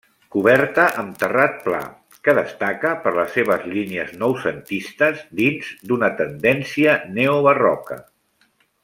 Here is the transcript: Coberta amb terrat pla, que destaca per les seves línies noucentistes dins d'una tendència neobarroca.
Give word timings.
Coberta 0.35 0.85
amb 1.01 1.19
terrat 1.23 1.59
pla, 1.65 1.81
que 2.27 2.33
destaca 2.39 2.93
per 3.03 3.13
les 3.19 3.37
seves 3.39 3.67
línies 3.75 4.15
noucentistes 4.23 5.23
dins 5.43 5.71
d'una 5.91 6.11
tendència 6.23 6.97
neobarroca. 7.21 8.05